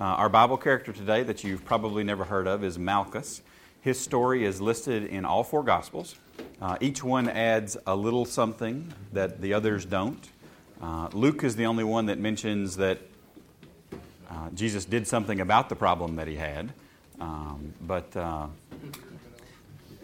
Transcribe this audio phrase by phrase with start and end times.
[0.00, 3.42] Uh, our Bible character today that you've probably never heard of is Malchus.
[3.80, 6.14] His story is listed in all four Gospels.
[6.62, 10.28] Uh, each one adds a little something that the others don't.
[10.80, 13.00] Uh, Luke is the only one that mentions that
[14.30, 16.72] uh, Jesus did something about the problem that he had.
[17.18, 18.46] Um, but uh,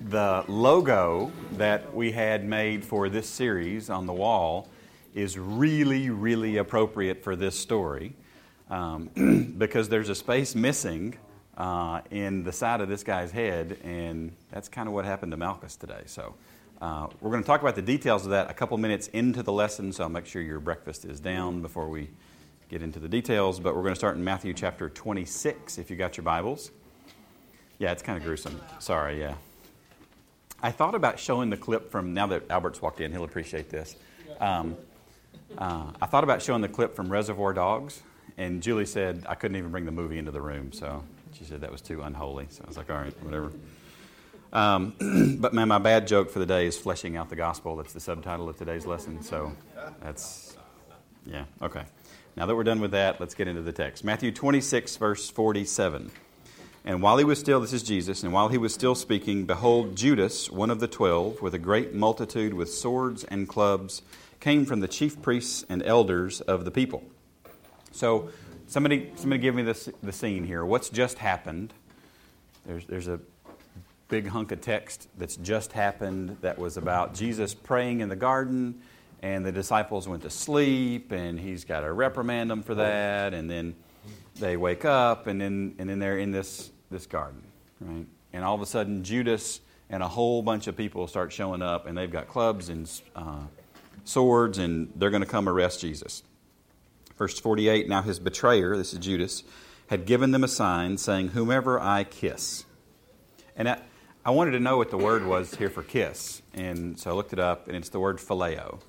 [0.01, 4.69] the logo that we had made for this series on the wall
[5.15, 8.17] is really, really appropriate for this story
[8.75, 11.17] um, because there's a space missing
[11.57, 15.37] uh, in the side of this guy's head, and that's kind of what happened to
[15.37, 16.03] Malchus today.
[16.07, 16.35] So
[16.83, 19.53] uh, we're going to talk about the details of that a couple minutes into the
[19.53, 22.11] lesson, so I'll make sure your breakfast is down before we
[22.69, 23.61] get into the details.
[23.61, 26.73] But we're going to start in Matthew chapter 26 if you got your Bibles.
[27.79, 28.61] Yeah, it's kind of gruesome.
[28.81, 29.35] Sorry, yeah.
[30.63, 33.95] I thought about showing the clip from, now that Albert's walked in, he'll appreciate this.
[34.41, 34.77] Um,
[35.59, 38.03] uh, I thought about showing the clip from Reservoir Dogs,
[38.37, 41.61] and Julie said I couldn't even bring the movie into the room, so she said
[41.63, 42.47] that was too unholy.
[42.51, 43.53] So I was like, all right, whatever.
[44.53, 47.77] Um, but man, my bad joke for the day is fleshing out the gospel.
[47.77, 49.23] That's the subtitle of today's lesson.
[49.23, 49.53] So
[50.01, 50.57] that's,
[51.27, 51.83] yeah, okay.
[52.37, 54.05] Now that we're done with that, let's get into the text.
[54.05, 56.11] Matthew 26, verse 47.
[56.87, 59.97] And while he was still, this is Jesus, and while he was still speaking, behold,
[59.97, 64.03] Judas, one of the twelve, with a great multitude with swords and clubs,
[64.39, 67.03] came from the chief priests and elders of the people.
[67.95, 68.31] So,
[68.67, 70.65] somebody, somebody give me this, the scene here.
[70.65, 71.73] What's just happened?
[72.67, 73.21] There's, there's a
[74.09, 78.83] big hunk of text that's just happened that was about Jesus praying in the garden,
[79.23, 83.49] and the disciples went to sleep, and he's got to reprimand them for that, and
[83.49, 83.77] then
[84.41, 87.43] they wake up, and then, and then they're in this this garden,
[87.81, 88.07] right?
[88.33, 91.87] And all of a sudden, Judas and a whole bunch of people start showing up,
[91.87, 93.43] and they've got clubs and uh,
[94.05, 96.25] swords, and they're going to come arrest Jesus.
[97.17, 99.45] Verse 48 Now his betrayer, this is Judas,
[99.89, 102.65] had given them a sign saying, Whomever I kiss.
[103.57, 103.81] And I,
[104.25, 107.33] I wanted to know what the word was here for kiss, and so I looked
[107.33, 108.81] it up, and it's the word phileo.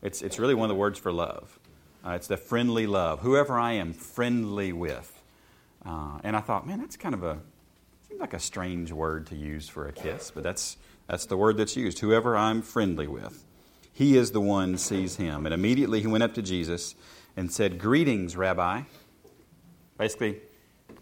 [0.00, 1.58] It's, it's really one of the words for love.
[2.04, 3.20] Uh, it's the friendly love.
[3.20, 5.10] Whoever I am friendly with.
[5.84, 7.38] Uh, and I thought, man, that's kind of a
[8.08, 10.76] seems like a strange word to use for a kiss, but that's
[11.08, 11.98] that's the word that's used.
[11.98, 13.44] Whoever I'm friendly with,
[13.92, 15.46] he is the one sees him.
[15.46, 16.94] And immediately he went up to Jesus
[17.36, 18.82] and said, "Greetings, Rabbi."
[19.96, 20.40] Basically,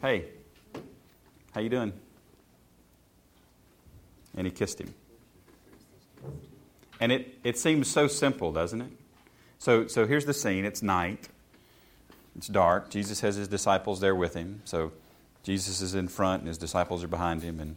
[0.03, 0.27] hey,
[1.53, 1.93] how you doing?
[4.37, 4.93] And he kissed him.
[7.01, 8.91] And it, it seems so simple, doesn't it?
[9.59, 10.65] So, so here's the scene.
[10.65, 11.29] It's night.
[12.37, 12.91] It's dark.
[12.91, 14.63] Jesus has his disciples there with him.
[14.65, 14.93] So
[15.43, 17.61] Jesus is in front and his disciples are behind him.
[17.61, 17.77] And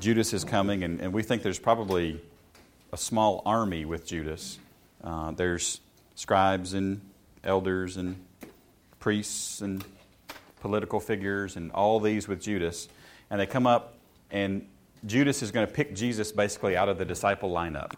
[0.00, 0.82] Judas is coming.
[0.82, 2.20] And, and we think there's probably
[2.92, 4.58] a small army with Judas.
[5.02, 5.80] Uh, there's
[6.14, 7.00] scribes and
[7.44, 8.24] elders and
[9.00, 9.84] priests and
[10.60, 12.88] political figures and all these with Judas.
[13.30, 13.94] And they come up,
[14.30, 14.66] and
[15.06, 17.92] Judas is going to pick Jesus basically out of the disciple lineup.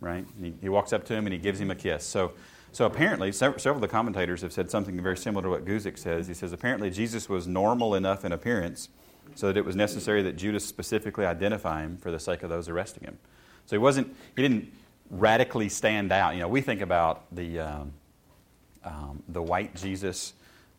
[0.00, 0.26] Right?
[0.40, 2.04] He, he walks up to him and he gives him a kiss.
[2.04, 2.32] So
[2.76, 6.26] so apparently, several of the commentators have said something very similar to what Guzik says.
[6.26, 8.90] He says apparently Jesus was normal enough in appearance
[9.34, 12.68] so that it was necessary that Judas specifically identify him for the sake of those
[12.68, 13.18] arresting him.
[13.64, 14.74] So he wasn't, he didn't
[15.08, 16.34] radically stand out.
[16.34, 17.92] You know, we think about the, um,
[18.86, 20.32] um, the white Jesus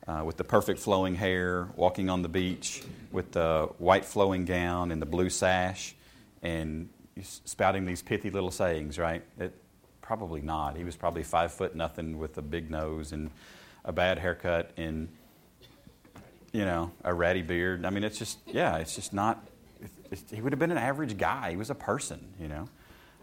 [0.08, 2.82] uh, with the perfect flowing hair, walking on the beach
[3.12, 5.94] with the white flowing gown and the blue sash,
[6.42, 6.90] and
[7.22, 9.22] spouting these pithy little sayings, right?
[9.40, 9.54] It,
[10.08, 10.78] Probably not.
[10.78, 13.30] He was probably five foot nothing with a big nose and
[13.84, 15.10] a bad haircut and,
[16.54, 17.86] you know, a ratty beard.
[17.86, 19.46] I mean, it's just, yeah, it's just not,
[20.10, 21.52] it's, he would have been an average guy.
[21.52, 22.70] He was a person, you know.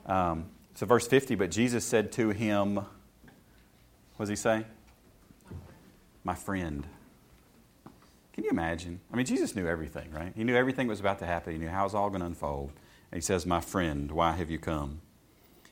[0.05, 0.44] Um,
[0.75, 2.87] so, verse 50, but Jesus said to him, what
[4.19, 4.67] does he say?
[6.25, 6.87] My friend.
[8.33, 9.01] Can you imagine?
[9.12, 10.33] I mean, Jesus knew everything, right?
[10.35, 11.53] He knew everything was about to happen.
[11.53, 12.73] He knew how it was all going to unfold.
[13.12, 15.01] And he says, My friend, why have you come?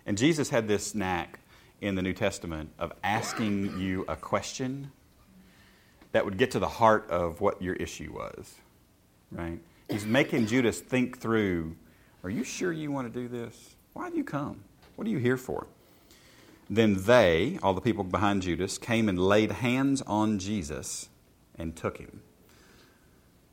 [0.06, 1.40] And Jesus had this knack
[1.80, 4.92] in the New Testament of asking you a question
[6.12, 8.54] that would get to the heart of what your issue was,
[9.32, 9.58] right?
[9.90, 11.74] He's making Judas think through
[12.22, 13.74] Are you sure you want to do this?
[13.94, 14.62] Why have you come?
[14.94, 15.66] What are you here for?
[16.72, 21.10] Then they, all the people behind Judas, came and laid hands on Jesus
[21.58, 22.22] and took him.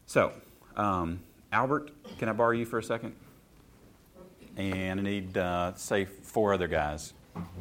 [0.05, 0.31] So,
[0.77, 1.19] um,
[1.51, 3.13] Albert, can I borrow you for a second?
[4.55, 7.13] and I need, uh, say, four other guys.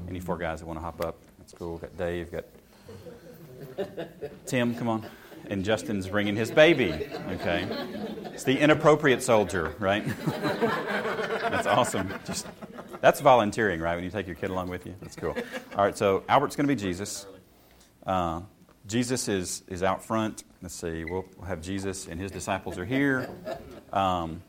[0.09, 1.17] Any four guys that want to hop up?
[1.39, 1.79] That's cool.
[1.79, 2.45] Got Dave, got
[4.47, 5.07] Tim, come on.
[5.49, 6.93] And Justin's bringing his baby.
[7.31, 7.67] Okay.
[8.33, 10.05] It's the inappropriate soldier, right?
[10.27, 12.13] that's awesome.
[12.25, 12.47] Just
[13.01, 13.95] that's volunteering, right?
[13.95, 14.95] When you take your kid along with you.
[15.01, 15.37] That's cool.
[15.77, 17.27] All right, so Albert's going to be Jesus.
[18.07, 18.41] Uh,
[18.87, 20.45] Jesus is, is out front.
[20.63, 23.29] let's see, we'll have Jesus and his disciples are here.
[23.93, 24.43] Um,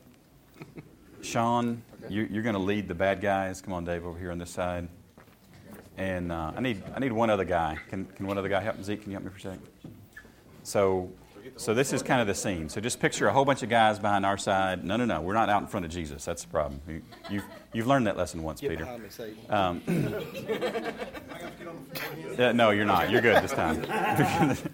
[1.21, 3.61] Sean, you, are going to lead the bad guys.
[3.61, 4.87] Come on, Dave, over here on this side.
[5.97, 7.77] And uh, I need I need one other guy.
[7.89, 8.81] Can, can one other guy help?
[8.81, 9.67] Zeke, can you help me for a second?
[10.63, 11.11] So,
[11.57, 12.69] so this is kind of the scene.
[12.69, 14.85] So just picture a whole bunch of guys behind our side.
[14.85, 15.19] No, no, no.
[15.19, 16.23] We're not out in front of Jesus.
[16.23, 16.79] That's the problem.
[17.29, 18.85] You, you've, you've learned that lesson once, Get Peter.
[18.85, 19.81] Me, um,
[22.37, 23.09] yeah, no, you're not.
[23.09, 23.83] You're good this time.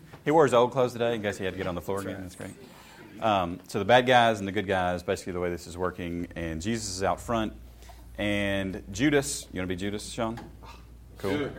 [0.25, 1.13] he wore his old clothes today.
[1.13, 2.21] I guess he had to get on the floor again.
[2.21, 2.51] That's great.
[3.21, 6.27] Um, so the bad guys and the good guys, basically the way this is working,
[6.35, 7.53] and Jesus is out front,
[8.17, 9.47] and Judas.
[9.51, 10.39] You want to be Judas, Sean?
[11.17, 11.49] Cool.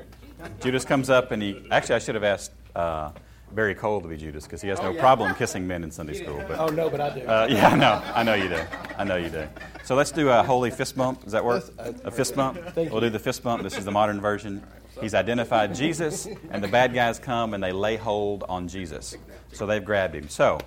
[0.61, 1.67] Judas comes up and he.
[1.71, 3.11] Actually, I should have asked uh,
[3.53, 6.43] Barry Cole to be Judas because he has no problem kissing men in Sunday school.
[6.49, 7.27] But, oh no, but I do.
[7.27, 8.03] Uh, yeah, I know.
[8.15, 8.63] I know you do.
[8.99, 9.47] I know you do.
[9.85, 11.23] So let's do a holy fist bump.
[11.23, 11.65] Does that work?
[11.79, 12.59] A fist bump.
[12.77, 13.63] We'll do the fist bump.
[13.63, 14.63] This is the modern version.
[15.01, 19.17] He's identified Jesus, and the bad guys come and they lay hold on Jesus.
[19.53, 20.29] So they've grabbed him.
[20.29, 20.59] So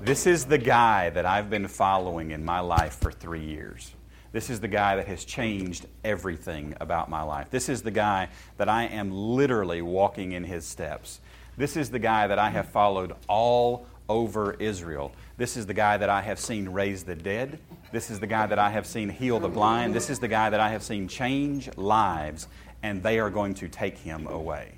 [0.00, 3.92] this is the guy that I've been following in my life for three years.
[4.32, 7.50] This is the guy that has changed everything about my life.
[7.50, 8.28] This is the guy
[8.58, 11.20] that I am literally walking in his steps.
[11.60, 15.12] This is the guy that I have followed all over Israel.
[15.36, 17.58] This is the guy that I have seen raise the dead.
[17.92, 19.94] This is the guy that I have seen heal the blind.
[19.94, 22.48] This is the guy that I have seen change lives,
[22.82, 24.72] and they are going to take him away.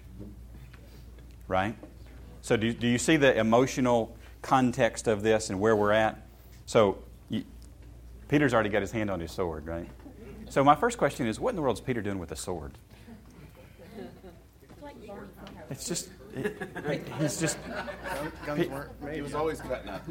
[1.47, 1.77] Right?
[2.41, 6.27] So, do, do you see the emotional context of this and where we're at?
[6.67, 6.99] So,
[8.27, 9.89] Peter's already got his hand on his sword, right?
[10.49, 12.73] So my first question is, what in the world is Peter doing with a sword?
[15.71, 16.11] It's just,
[17.19, 17.59] he's just.
[18.47, 20.03] Guns weren't He was always cutting up.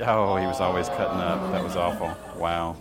[0.00, 1.52] Oh, he was always cutting up.
[1.52, 2.14] That was awful.
[2.38, 2.76] Wow.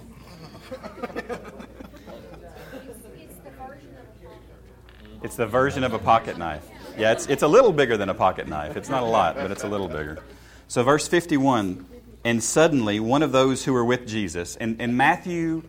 [5.24, 6.70] It's the version of a pocket knife.
[6.98, 8.78] Yeah, it's, it's a little bigger than a pocket knife.
[8.78, 10.20] It's not a lot, but it's a little bigger.
[10.68, 11.86] So, verse 51
[12.24, 15.64] and suddenly, one of those who were with Jesus, and, and Matthew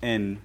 [0.00, 0.40] and,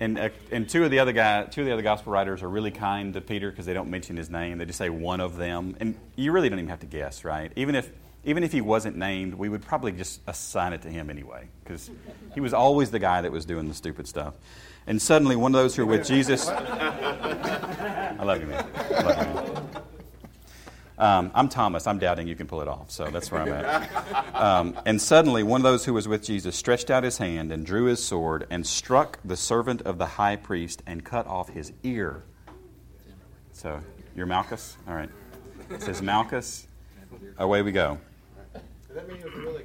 [0.00, 2.48] and, uh, and two of the other guy, two of the other gospel writers are
[2.48, 4.58] really kind to Peter because they don't mention his name.
[4.58, 5.76] They just say one of them.
[5.80, 7.52] And you really don't even have to guess, right?
[7.56, 7.90] Even if,
[8.24, 11.90] even if he wasn't named, we would probably just assign it to him anyway because
[12.34, 14.34] he was always the guy that was doing the stupid stuff.
[14.86, 16.48] And suddenly, one of those who were with Jesus.
[16.48, 18.66] I love you, man.
[18.74, 19.82] I love you, man.
[20.98, 21.86] Um, I'm Thomas.
[21.86, 24.34] I'm doubting you can pull it off, so that's where I'm at.
[24.34, 27.64] Um, and suddenly, one of those who was with Jesus stretched out his hand and
[27.64, 31.72] drew his sword and struck the servant of the high priest and cut off his
[31.84, 32.24] ear.
[33.52, 33.80] So,
[34.16, 34.76] you're Malchus?
[34.88, 35.10] All right.
[35.70, 36.66] It says Malchus.
[37.38, 37.98] Away we go.
[38.52, 39.64] Does that mean he was really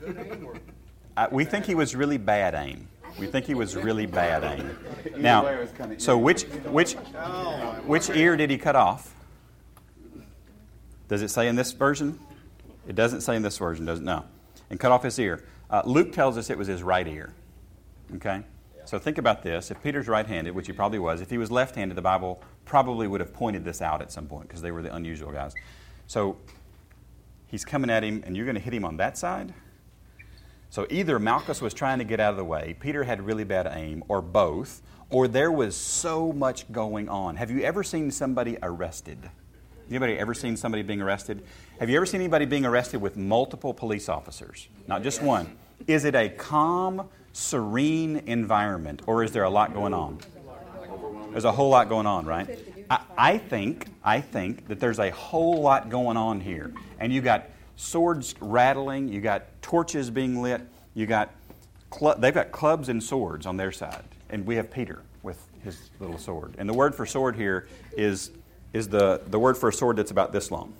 [0.00, 0.46] good aim?
[0.46, 1.28] Or?
[1.30, 2.88] We think he was really bad aim.
[3.18, 4.76] We think he was really bad aim.
[5.16, 5.66] Now,
[5.98, 6.94] so which which
[7.86, 9.14] which ear did he cut off?
[11.12, 12.18] Does it say in this version?
[12.88, 14.02] It doesn't say in this version, does it?
[14.02, 14.24] No.
[14.70, 15.44] And cut off his ear.
[15.68, 17.34] Uh, Luke tells us it was his right ear.
[18.14, 18.42] Okay?
[18.86, 19.70] So think about this.
[19.70, 22.42] If Peter's right handed, which he probably was, if he was left handed, the Bible
[22.64, 25.54] probably would have pointed this out at some point because they were the unusual guys.
[26.06, 26.38] So
[27.46, 29.52] he's coming at him, and you're going to hit him on that side?
[30.70, 33.70] So either Malchus was trying to get out of the way, Peter had really bad
[33.70, 34.80] aim, or both,
[35.10, 37.36] or there was so much going on.
[37.36, 39.28] Have you ever seen somebody arrested?
[39.88, 41.42] Anybody ever seen somebody being arrested?
[41.80, 44.68] Have you ever seen anybody being arrested with multiple police officers?
[44.86, 45.56] Not just one.
[45.86, 50.18] Is it a calm, serene environment, or is there a lot going on?
[51.30, 52.58] There's a whole lot going on, right?
[52.90, 56.72] I, I think, I think that there's a whole lot going on here.
[57.00, 60.60] And you got swords rattling, you got torches being lit,
[60.94, 61.30] you got
[61.92, 65.90] cl- they've got clubs and swords on their side, and we have Peter with his
[66.00, 66.54] little sword.
[66.58, 67.66] And the word for sword here
[67.96, 68.30] is
[68.72, 70.74] is the, the word for a sword that's about this long.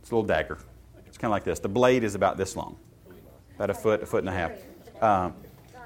[0.00, 0.58] It's a little dagger.
[1.06, 1.58] It's kind of like this.
[1.58, 2.76] The blade is about this long,
[3.54, 4.52] about a foot, a foot and a half.
[5.00, 5.30] Uh,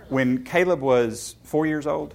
[0.09, 2.15] when Caleb was four years old,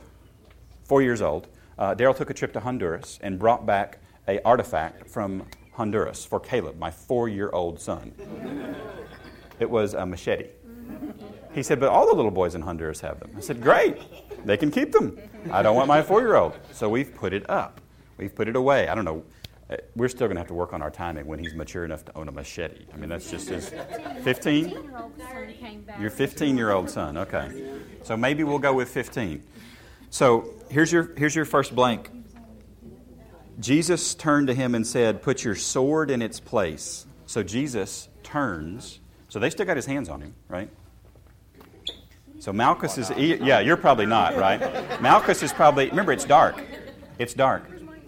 [0.84, 1.48] four years old,
[1.78, 6.40] uh, Daryl took a trip to Honduras and brought back a artifact from Honduras for
[6.40, 8.14] Caleb, my four-year-old son.
[9.60, 10.50] It was a machete.
[11.54, 13.32] He said, but all the little boys in Honduras have them.
[13.38, 13.98] I said, great,
[14.46, 15.18] they can keep them.
[15.52, 16.58] I don't want my four-year-old.
[16.72, 17.82] So we've put it up.
[18.18, 18.88] We've put it away.
[18.88, 19.24] I don't know.
[19.70, 22.06] Uh, we're still going to have to work on our timing when he's mature enough
[22.06, 22.86] to own a machete.
[22.94, 23.74] I mean, that's just his
[24.24, 24.92] 15?
[26.00, 27.72] Your 15 year old son, okay.
[28.04, 29.44] So maybe we'll go with 15.
[30.12, 32.12] So here's your, here's your first blank.
[33.60, 37.06] Jesus turned to him and said, Put your sword in its place.
[37.26, 39.00] So Jesus turns.
[39.30, 40.70] So they still got his hands on him, right?
[42.40, 45.02] So Malchus is, yeah, you're probably not, right?
[45.02, 46.62] Malchus is probably, remember, it's dark.
[47.18, 47.64] It's dark.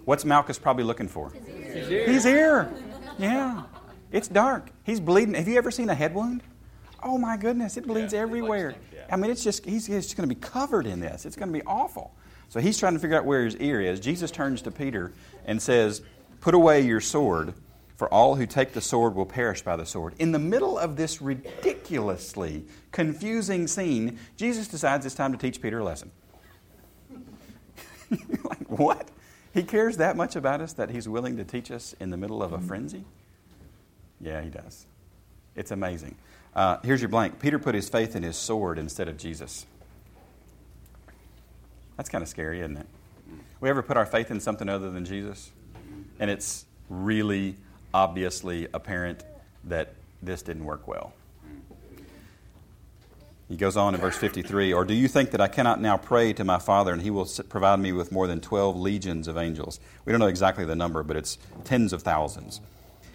[0.08, 1.28] What's Malchus probably looking for?
[1.28, 2.06] His ear.
[2.06, 2.72] His ear.
[3.18, 3.64] Yeah.
[4.10, 4.70] It's dark.
[4.82, 5.34] He's bleeding.
[5.34, 6.42] Have you ever seen a head wound?
[7.02, 8.74] Oh my goodness, it bleeds Yeah, everywhere.
[8.90, 9.00] yeah.
[9.12, 11.26] I mean, it's just he's, he's just going to be covered in this.
[11.26, 12.14] It's going to be awful.
[12.48, 14.00] So he's trying to figure out where his ear is.
[14.00, 15.12] Jesus turns to Peter
[15.44, 16.00] and says,
[16.40, 17.52] "Put away your sword,
[17.96, 20.96] for all who take the sword will perish by the sword." In the middle of
[20.96, 26.10] this ridiculously confusing scene, Jesus decides it's time to teach Peter a lesson.
[28.10, 29.10] like what?
[29.58, 32.44] He cares that much about us that he's willing to teach us in the middle
[32.44, 33.04] of a frenzy?
[34.20, 34.86] Yeah, he does.
[35.56, 36.14] It's amazing.
[36.54, 37.40] Uh, here's your blank.
[37.40, 39.66] Peter put his faith in his sword instead of Jesus.
[41.96, 42.86] That's kind of scary, isn't it?
[43.58, 45.50] We ever put our faith in something other than Jesus?
[46.20, 47.56] And it's really
[47.92, 49.24] obviously apparent
[49.64, 51.12] that this didn't work well.
[53.48, 56.32] He goes on in verse 53 Or do you think that I cannot now pray
[56.34, 59.80] to my Father and he will provide me with more than 12 legions of angels?
[60.04, 62.60] We don't know exactly the number, but it's tens of thousands.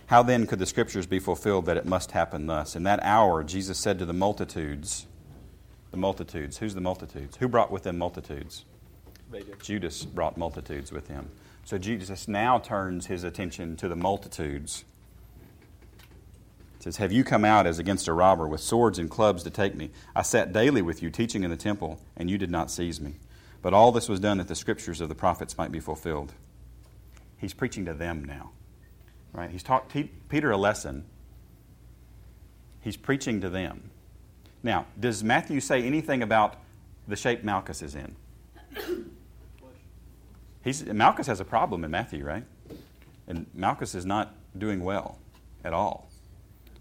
[0.08, 2.76] How then could the scriptures be fulfilled that it must happen thus?
[2.76, 5.06] In that hour, Jesus said to the multitudes,
[5.92, 7.38] the multitudes, who's the multitudes?
[7.38, 8.66] Who brought with them multitudes?
[9.62, 11.30] Judas brought multitudes with him.
[11.66, 14.84] So Jesus now turns his attention to the multitudes.
[16.84, 19.74] Says, Have you come out as against a robber with swords and clubs to take
[19.74, 19.90] me?
[20.14, 23.14] I sat daily with you teaching in the temple, and you did not seize me.
[23.62, 26.34] But all this was done that the scriptures of the prophets might be fulfilled.
[27.38, 28.52] He's preaching to them now.
[29.32, 29.50] Right?
[29.50, 31.06] He's taught te- Peter a lesson.
[32.82, 33.90] He's preaching to them.
[34.62, 36.58] Now, does Matthew say anything about
[37.08, 38.14] the shape Malchus is in?
[40.66, 42.44] He's, Malchus has a problem in Matthew, right?
[43.26, 45.18] And Malchus is not doing well
[45.64, 46.10] at all.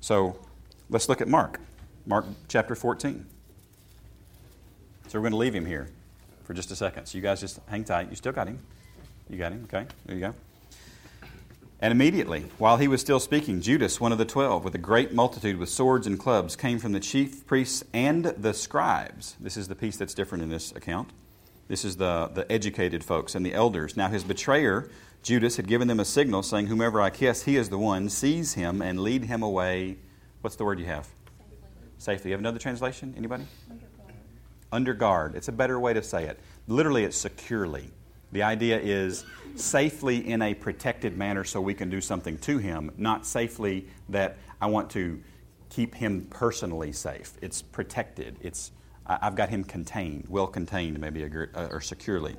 [0.02, 0.36] So
[0.90, 1.60] let's look at Mark.
[2.06, 3.24] Mark chapter 14.
[5.06, 5.90] So we're going to leave him here
[6.42, 7.06] for just a second.
[7.06, 8.10] So you guys just hang tight.
[8.10, 8.58] You still got him.
[9.30, 9.86] You got him, okay?
[10.04, 10.34] There you go.
[11.80, 15.12] And immediately, while he was still speaking, Judas, one of the twelve, with a great
[15.12, 19.36] multitude with swords and clubs, came from the chief priests and the scribes.
[19.38, 21.10] This is the piece that's different in this account.
[21.68, 23.96] This is the, the educated folks and the elders.
[23.96, 24.90] Now, his betrayer,
[25.22, 28.08] Judas, had given them a signal saying, Whomever I kiss, he is the one.
[28.08, 29.98] Seize him and lead him away.
[30.40, 31.08] What's the word you have?
[31.98, 32.30] Safely.
[32.30, 33.14] You have another translation?
[33.16, 33.44] Anybody?
[34.72, 35.36] Under guard.
[35.36, 36.40] It's a better way to say it.
[36.66, 37.90] Literally, it's securely.
[38.32, 39.24] The idea is
[39.54, 44.38] safely in a protected manner so we can do something to him, not safely that
[44.60, 45.22] I want to
[45.68, 47.34] keep him personally safe.
[47.40, 48.38] It's protected.
[48.40, 48.72] It's
[49.06, 52.36] I've got him contained, well contained, maybe, uh, or securely.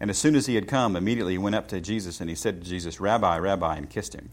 [0.00, 2.36] And as soon as he had come, immediately he went up to Jesus and he
[2.36, 4.30] said to Jesus, Rabbi, Rabbi, and kissed him.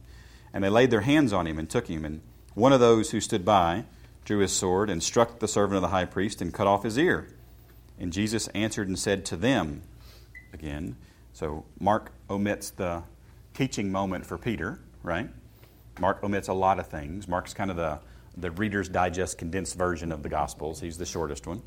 [0.54, 2.06] And they laid their hands on him and took him.
[2.06, 2.22] And
[2.54, 3.86] one of those who stood by
[4.24, 6.98] drew his sword and struck the servant of the high priest and cut off his
[6.98, 7.28] ear.
[8.00, 9.82] And Jesus answered and said to them,
[10.54, 10.96] again,
[11.34, 13.04] so Mark omits the
[13.54, 15.30] teaching moment for Peter, right?
[16.00, 17.28] Mark omits a lot of things.
[17.28, 18.00] Mark's kind of the,
[18.38, 20.82] the Reader's Digest condensed version of the Gospels.
[20.82, 21.62] He's the shortest one.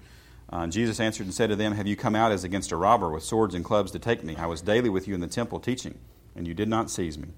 [0.51, 3.11] Uh, Jesus answered and said to them, Have you come out as against a robber
[3.11, 4.37] with swords and clubs to take me?
[4.37, 5.99] I was daily with you in the temple teaching,
[6.35, 7.29] and you did not seize me.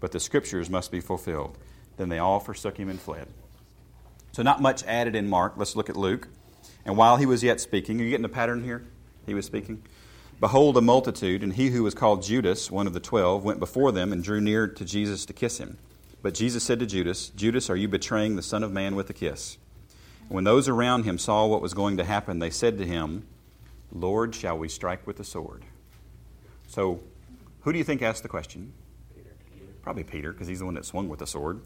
[0.00, 1.56] But the scriptures must be fulfilled.
[1.96, 3.28] Then they all forsook him and fled.
[4.32, 5.54] So, not much added in Mark.
[5.56, 6.28] Let's look at Luke.
[6.84, 8.84] And while he was yet speaking, are you getting the pattern here?
[9.26, 9.82] He was speaking.
[10.38, 13.92] Behold, a multitude, and he who was called Judas, one of the twelve, went before
[13.92, 15.78] them and drew near to Jesus to kiss him.
[16.20, 19.14] But Jesus said to Judas, Judas, are you betraying the Son of Man with a
[19.14, 19.56] kiss?
[20.28, 23.26] When those around him saw what was going to happen, they said to him,
[23.92, 25.64] Lord, shall we strike with the sword?
[26.66, 27.00] So,
[27.60, 28.72] who do you think asked the question?
[29.14, 29.30] Peter.
[29.82, 31.60] Probably Peter, because he's the one that swung with the sword.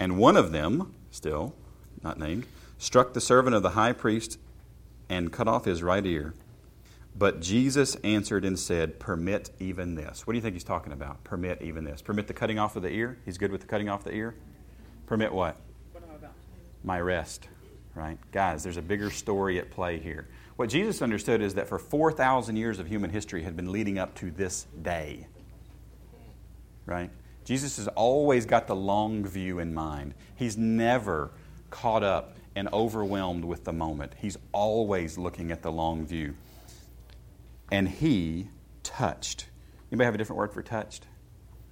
[0.00, 1.54] And one of them, still
[2.02, 2.46] not named,
[2.78, 4.38] struck the servant of the high priest
[5.08, 6.34] and cut off his right ear.
[7.16, 10.26] But Jesus answered and said, Permit even this.
[10.26, 11.24] What do you think he's talking about?
[11.24, 12.00] Permit even this.
[12.00, 13.18] Permit the cutting off of the ear?
[13.24, 14.36] He's good with the cutting off the ear?
[15.06, 15.56] Permit what?
[16.84, 17.48] My rest,
[17.98, 18.18] right?
[18.30, 20.28] Guys, there's a bigger story at play here.
[20.54, 24.14] What Jesus understood is that for 4,000 years of human history had been leading up
[24.16, 25.26] to this day,
[26.86, 27.10] right?
[27.44, 30.14] Jesus has always got the long view in mind.
[30.36, 31.32] He's never
[31.70, 34.14] caught up and overwhelmed with the moment.
[34.18, 36.34] He's always looking at the long view.
[37.70, 38.48] And he
[38.82, 39.46] touched.
[39.90, 41.06] Anybody have a different word for touched?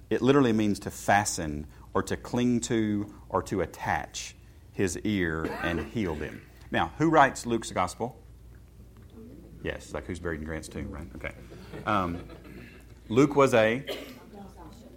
[0.09, 4.35] It literally means to fasten or to cling to or to attach
[4.77, 6.39] his ear and healed him.
[6.69, 8.15] Now, who writes Luke's gospel?
[9.63, 11.07] Yes, like who's buried in Grant's tomb, right?
[11.15, 11.31] Okay.
[11.87, 12.19] Um,
[13.09, 13.83] Luke was a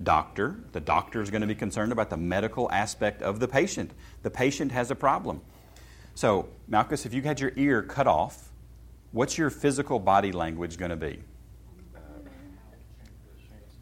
[0.03, 0.61] doctor.
[0.73, 3.93] The doctor is going to be concerned about the medical aspect of the patient.
[4.23, 5.41] The patient has a problem.
[6.15, 8.51] So, Malchus, if you had your ear cut off,
[9.13, 11.21] what's your physical body language going to be?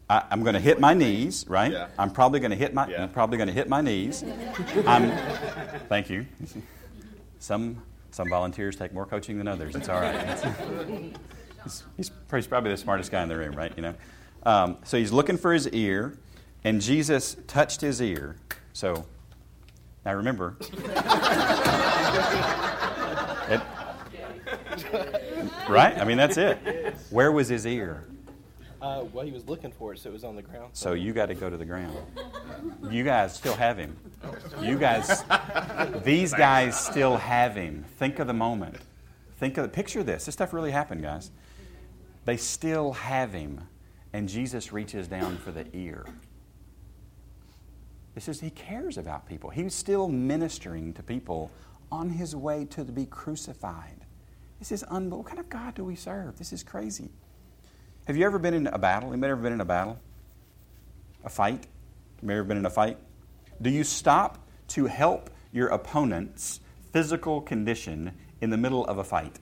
[0.09, 1.71] I, am going to hit my knees, right?
[1.71, 1.87] Yeah.
[1.97, 2.87] I'm probably going to hit my.
[2.87, 3.03] Yeah.
[3.03, 4.23] I'm probably going to hit my knees.
[4.85, 5.11] I'm.
[5.87, 6.25] Thank you.
[7.39, 9.75] Some some volunteers take more coaching than others.
[9.75, 10.43] It's all right.
[11.97, 12.09] he's,
[12.47, 13.71] probably the smartest guy in the room, right?
[13.75, 13.95] You know.
[14.43, 16.17] Um, so he's looking for his ear,
[16.63, 18.37] and Jesus touched his ear.
[18.73, 19.05] So
[20.05, 20.55] now remember.
[23.49, 23.61] it,
[25.69, 25.97] right?
[25.99, 26.57] I mean, that's it.
[27.11, 28.05] Where was his ear?
[28.81, 30.69] Uh, well, he was looking for it, so it was on the ground.
[30.73, 31.97] So you got to go to the ground.
[32.89, 33.97] You guys still have him.
[34.61, 35.23] You guys,
[36.03, 37.83] these guys still have him.
[37.97, 38.77] Think of the moment.
[39.37, 40.25] Think of the picture this.
[40.25, 41.31] This stuff really happened, guys.
[42.25, 43.67] They still have him,
[44.13, 46.05] and Jesus reaches down for the ear.
[48.15, 49.49] This is he cares about people.
[49.49, 51.51] He's still ministering to people
[51.91, 54.05] on his way to be crucified.
[54.59, 55.19] This is unbelievable.
[55.19, 56.37] What kind of God do we serve?
[56.37, 57.09] This is crazy.
[58.09, 59.11] Have you ever been in a battle?
[59.11, 59.99] Anybody ever been in a battle?
[61.25, 61.67] A fight?
[62.19, 62.97] Have you ever been in a fight?
[63.61, 64.39] Do you stop
[64.69, 66.59] to help your opponent's
[66.91, 68.11] physical condition
[68.41, 69.37] in the middle of a fight?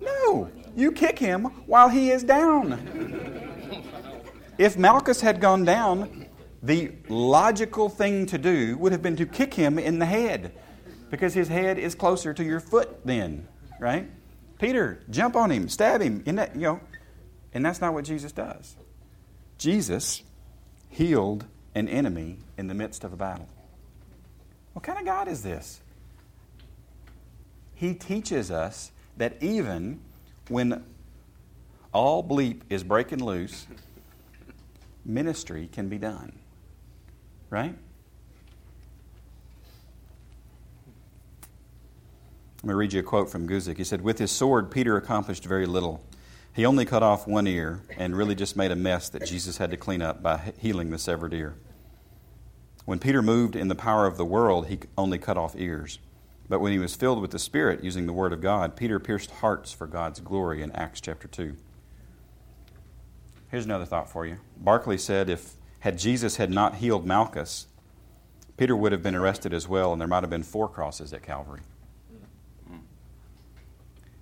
[0.00, 0.48] No.
[0.76, 2.78] You kick him while he is down.
[4.56, 6.28] If Malchus had gone down,
[6.62, 10.52] the logical thing to do would have been to kick him in the head
[11.10, 13.48] because his head is closer to your foot then,
[13.80, 14.08] right?
[14.60, 16.80] Peter, jump on him, stab him, in that, you know.
[17.52, 18.76] And that's not what Jesus does.
[19.56, 20.22] Jesus
[20.90, 23.48] healed an enemy in the midst of a battle.
[24.72, 25.80] What kind of God is this?
[27.74, 30.00] He teaches us that even
[30.48, 30.84] when
[31.92, 33.66] all bleep is breaking loose,
[35.04, 36.32] ministry can be done.
[37.50, 37.74] Right?
[42.62, 43.76] Let me read you a quote from Guzik.
[43.76, 46.02] He said, With his sword, Peter accomplished very little.
[46.58, 49.70] He only cut off one ear and really just made a mess that Jesus had
[49.70, 51.54] to clean up by healing the severed ear.
[52.84, 56.00] When Peter moved in the power of the world, he only cut off ears.
[56.48, 59.30] But when he was filled with the Spirit, using the Word of God, Peter pierced
[59.30, 61.54] hearts for God's glory in Acts chapter 2.
[63.52, 64.38] Here's another thought for you.
[64.56, 67.68] Barclay said if had Jesus had not healed Malchus,
[68.56, 71.22] Peter would have been arrested as well, and there might have been four crosses at
[71.22, 71.60] Calvary.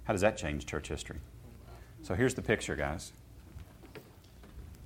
[0.05, 1.17] How does that change church history?
[2.03, 3.13] So here's the picture, guys.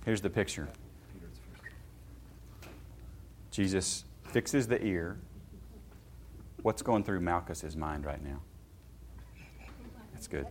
[0.05, 0.69] Here's the picture
[3.51, 5.19] Jesus fixes the ear.
[6.63, 8.41] What's going through Malchus's mind right now?
[10.13, 10.47] That's good.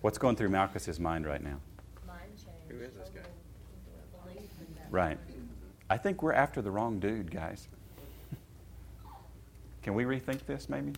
[0.00, 1.60] What's going through Malchus's mind right now?
[2.68, 3.20] Who is this guy?
[4.90, 5.18] Right.
[5.88, 7.68] I think we're after the wrong dude, guys.
[9.82, 10.92] Can we rethink this maybe?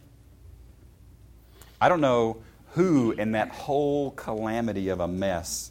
[1.80, 2.38] I don't know
[2.72, 5.70] who in that whole calamity of a mess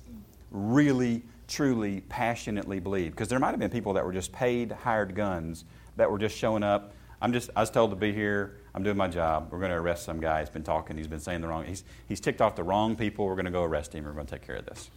[0.52, 3.12] really, truly, passionately believed.
[3.12, 5.66] Because there might have been people that were just paid, hired guns
[5.98, 6.94] that were just showing up.
[7.22, 8.58] I'm just, I was told to be here.
[8.74, 9.50] I'm doing my job.
[9.52, 10.40] We're going to arrest some guy.
[10.40, 10.98] He's been talking.
[10.98, 11.66] He's been saying the wrong.
[11.66, 13.26] He's, he's ticked off the wrong people.
[13.26, 14.06] We're going to go arrest him.
[14.06, 14.90] We're going to take care of this.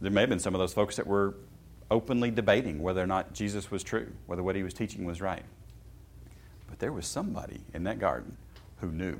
[0.00, 1.34] There may have been some of those folks that were
[1.90, 5.42] openly debating whether or not Jesus was true, whether what he was teaching was right.
[6.68, 8.36] But there was somebody in that garden
[8.76, 9.18] who knew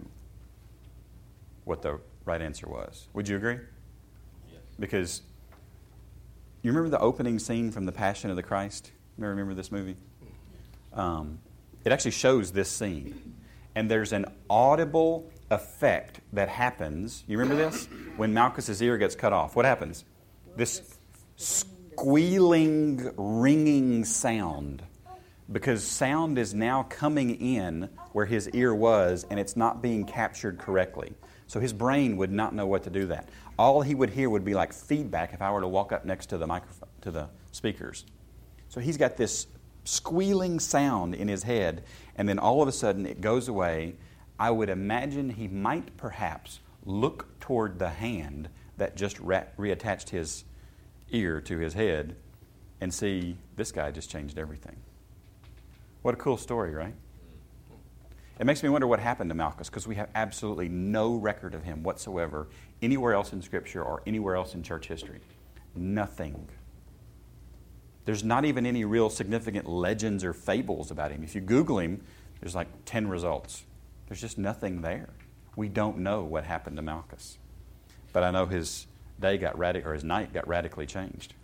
[1.71, 3.07] what the right answer was.
[3.15, 3.59] Would you agree?
[4.51, 4.61] Yes.
[4.79, 5.23] Because
[6.63, 8.91] you remember the opening scene from The Passion of the Christ?
[9.17, 9.97] You remember this movie?
[10.93, 11.39] Um,
[11.85, 13.37] it actually shows this scene.
[13.77, 17.23] And there's an audible effect that happens.
[17.29, 17.87] You remember this?
[18.17, 19.55] When Malchus's ear gets cut off.
[19.55, 20.05] What happens?
[20.57, 20.99] This
[21.37, 24.83] squealing, ringing sound.
[25.53, 30.59] Because sound is now coming in where his ear was and it's not being captured
[30.59, 31.15] correctly.
[31.51, 33.29] So his brain would not know what to do that.
[33.59, 36.27] All he would hear would be like feedback if I were to walk up next
[36.27, 38.05] to the microphone, to the speakers.
[38.69, 39.49] So he's got this
[39.83, 41.83] squealing sound in his head,
[42.15, 43.97] and then all of a sudden it goes away.
[44.39, 50.45] I would imagine he might perhaps look toward the hand that just re- reattached his
[51.11, 52.15] ear to his head
[52.81, 54.77] and see this guy just changed everything.
[56.03, 56.95] What a cool story, right?
[58.41, 61.63] It makes me wonder what happened to Malchus because we have absolutely no record of
[61.63, 62.49] him whatsoever
[62.81, 65.21] anywhere else in Scripture or anywhere else in church history.
[65.77, 66.49] Nothing.
[68.07, 71.23] There's not even any real significant legends or fables about him.
[71.23, 72.03] If you Google him,
[72.41, 73.65] there's like 10 results.
[74.09, 75.11] There's just nothing there.
[75.55, 77.37] We don't know what happened to Malchus.
[78.15, 78.87] But I know his
[79.21, 81.35] day got radical, or his night got radically changed.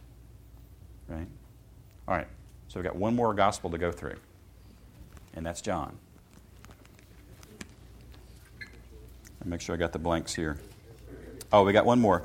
[1.09, 1.29] Right?
[2.09, 2.29] All right.
[2.69, 4.17] So we've got one more gospel to go through,
[5.35, 5.99] and that's John.
[9.47, 10.59] Make sure I got the blanks here.
[11.53, 12.25] Oh, we got one more.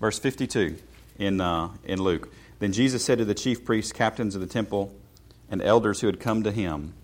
[0.00, 0.76] Verse 52
[1.18, 2.32] in, uh, in Luke.
[2.60, 4.94] Then Jesus said to the chief priests, captains of the temple,
[5.50, 6.94] and elders who had come to him,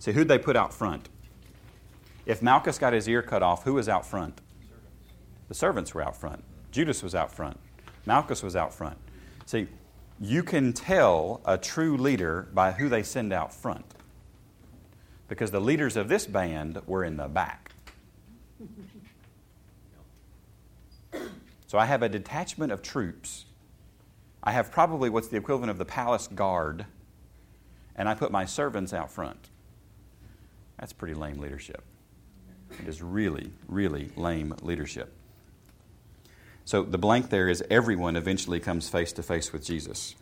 [0.00, 1.08] See, who'd they put out front?
[2.26, 4.40] If Malchus got his ear cut off, who was out front?
[5.46, 6.42] The servants were out front.
[6.72, 7.56] Judas was out front.
[8.04, 8.96] Malchus was out front.
[9.46, 9.68] See,
[10.18, 13.84] you can tell a true leader by who they send out front.
[15.32, 17.72] Because the leaders of this band were in the back.
[21.66, 23.46] So I have a detachment of troops.
[24.44, 26.84] I have probably what's the equivalent of the palace guard,
[27.96, 29.48] and I put my servants out front.
[30.78, 31.82] That's pretty lame leadership.
[32.78, 35.14] It is really, really lame leadership.
[36.66, 40.14] So the blank there is everyone eventually comes face to face with Jesus.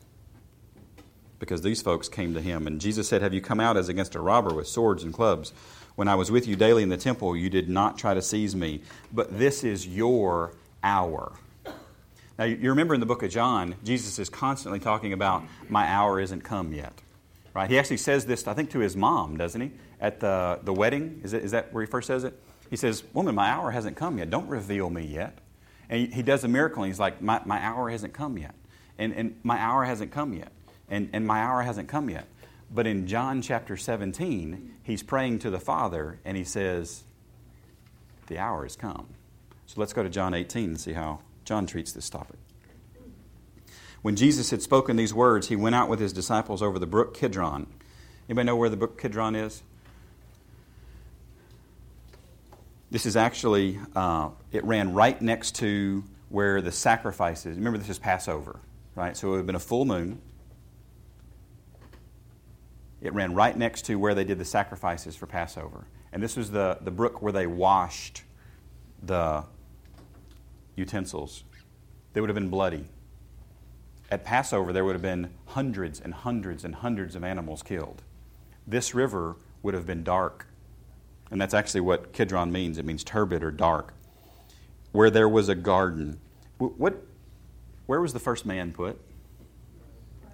[1.41, 2.69] Because these folks came to him.
[2.69, 5.53] And Jesus said, Have you come out as against a robber with swords and clubs?
[5.97, 8.55] When I was with you daily in the temple, you did not try to seize
[8.55, 8.83] me.
[9.13, 10.53] But this is your
[10.85, 11.33] hour.
[12.39, 16.21] Now, you remember in the book of John, Jesus is constantly talking about, My hour
[16.21, 16.93] isn't come yet.
[17.53, 17.69] Right?
[17.69, 19.73] He actually says this, I think, to his mom, doesn't he?
[20.01, 21.21] At the, the wedding.
[21.25, 22.41] Is, it, is that where he first says it?
[22.71, 24.31] He says, Woman, my hour hasn't come yet.
[24.31, 25.39] Don't reveal me yet.
[25.89, 28.55] And he, does a miracle, and he's like, My, my hour hasn't come yet.
[28.97, 30.53] And, and my hour hasn't come yet.
[30.91, 32.27] And, and my hour hasn't come yet.
[32.73, 37.05] But in John chapter 17, he's praying to the Father, and he says,
[38.27, 39.07] The hour has come.
[39.67, 42.37] So let's go to John 18 and see how John treats this topic.
[44.03, 47.15] When Jesus had spoken these words, he went out with his disciples over the brook
[47.15, 47.67] Kidron.
[48.29, 49.63] Anybody know where the brook Kidron is?
[52.91, 57.99] This is actually, uh, it ran right next to where the sacrifices, remember this is
[57.99, 58.59] Passover,
[58.95, 59.17] right?
[59.17, 60.21] So it would have been a full moon.
[63.01, 65.87] It ran right next to where they did the sacrifices for Passover.
[66.13, 68.25] And this was the, the brook where they washed
[69.03, 69.45] the
[70.77, 71.45] utensils.
[72.13, 72.89] They would have been bloody
[74.11, 78.03] at Passover, there would have been hundreds and hundreds and hundreds of animals killed.
[78.67, 80.47] This river would have been dark.
[81.31, 82.77] And that's actually what Kidron means.
[82.77, 83.95] It means turbid or dark.
[84.91, 86.19] Where there was a garden.
[86.59, 86.97] What,
[87.87, 89.01] where was the first man put?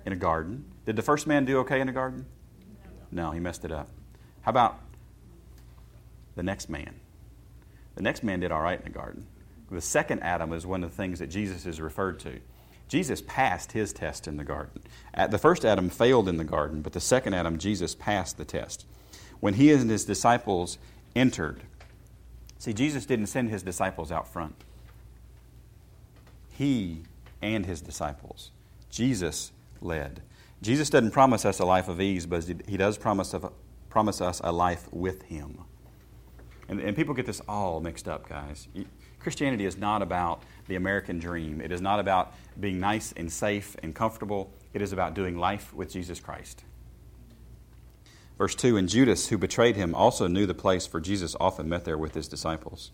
[0.07, 0.65] In a garden.
[0.87, 2.25] Did the first man do okay in a garden?
[3.17, 3.89] No, he messed it up.
[4.43, 4.79] How about
[6.35, 6.95] the next man?
[7.95, 9.27] The next man did all right in the garden.
[9.71, 12.41] The second Adam is one of the things that Jesus is referred to.
[12.89, 14.83] Jesus passed his test in the garden.
[15.15, 18.45] Uh, the first Adam failed in the garden, but the second Adam, Jesus passed the
[18.45, 18.85] test.
[19.41, 20.77] When he and his disciples
[21.17, 21.63] entered,
[22.59, 24.57] see, Jesus didn't send his disciples out front.
[26.51, 27.05] He
[27.41, 28.51] and his disciples.
[28.91, 30.21] Jesus led.
[30.63, 33.53] Jesus doesn't promise us a life of ease, but he does promise, of,
[33.91, 35.65] promise us a life with him.
[36.69, 38.69] And, and people get this all mixed up, guys.
[39.21, 41.61] Christianity is not about the American dream.
[41.61, 44.53] It is not about being nice and safe and comfortable.
[44.73, 46.65] It is about doing life with Jesus Christ.
[48.39, 51.85] Verse 2 And Judas, who betrayed him, also knew the place, for Jesus often met
[51.85, 52.93] there with his disciples.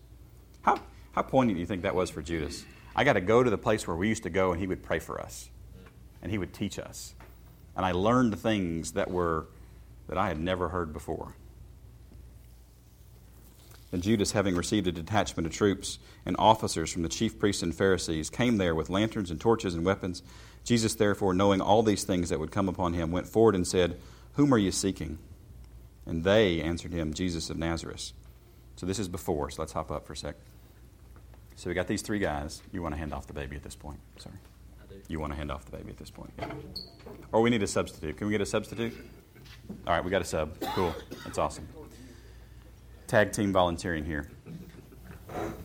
[0.61, 0.79] How,
[1.13, 2.65] how poignant do you think that was for Judas?
[2.95, 4.83] I got to go to the place where we used to go, and he would
[4.83, 5.49] pray for us,
[6.21, 7.15] and he would teach us.
[7.75, 9.47] And I learned things that were
[10.07, 11.33] that I had never heard before.
[13.91, 17.73] And Judas, having received a detachment of troops and officers from the chief priests and
[17.73, 20.23] Pharisees, came there with lanterns and torches and weapons.
[20.63, 23.99] Jesus, therefore, knowing all these things that would come upon him, went forward and said,
[24.33, 25.19] Whom are you seeking?
[26.07, 28.13] And they answered him, Jesus of Nazareth.
[28.75, 30.35] So this is before, so let's hop up for a sec.
[31.55, 32.63] So we got these three guys.
[32.71, 33.99] You want to hand off the baby at this point?
[34.17, 34.35] Sorry.
[35.07, 36.31] You want to hand off the baby at this point?
[36.39, 36.51] Yeah.
[37.31, 38.17] Or we need a substitute.
[38.17, 38.93] Can we get a substitute?
[39.87, 40.59] All right, we got a sub.
[40.61, 40.95] Cool.
[41.25, 41.67] That's awesome
[43.13, 44.27] tag team volunteering here.
[45.29, 45.55] I want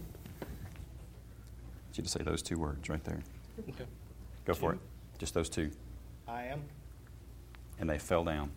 [1.94, 3.20] you to say those two words right there.
[3.70, 3.84] Okay.
[4.44, 4.78] Go for it.
[5.16, 5.70] Just those two.
[6.28, 6.62] I am.
[7.80, 8.50] And they fell down.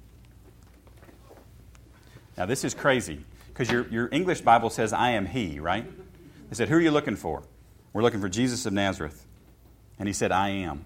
[2.38, 5.86] Now, this is crazy because your, your English Bible says, I am He, right?
[6.50, 7.44] They said, Who are you looking for?
[7.94, 9.26] We're looking for Jesus of Nazareth.
[10.02, 10.86] And he said, I am.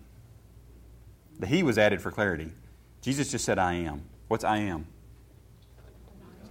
[1.39, 2.51] The He was added for clarity.
[2.99, 4.01] Jesus just said, I am.
[4.27, 4.87] What's I am?